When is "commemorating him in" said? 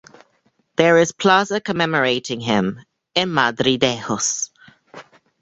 1.61-3.29